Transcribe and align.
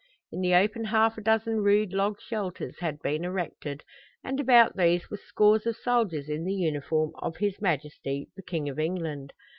In 0.31 0.41
the 0.41 0.55
open 0.55 0.85
half 0.85 1.15
a 1.19 1.21
dozen 1.21 1.57
rude 1.61 1.93
log 1.93 2.19
shelters 2.19 2.79
had 2.79 3.03
been 3.03 3.23
erected, 3.23 3.83
and 4.23 4.39
about 4.39 4.75
these 4.75 5.11
were 5.11 5.17
scores 5.17 5.67
of 5.67 5.75
soldiers 5.77 6.27
in 6.27 6.43
the 6.43 6.55
uniform 6.55 7.11
of 7.19 7.37
his 7.37 7.61
Majesty, 7.61 8.27
the 8.35 8.41
King 8.41 8.67
of 8.67 8.79
England. 8.79 9.31